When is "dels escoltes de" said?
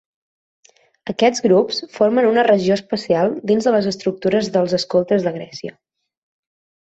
4.57-5.35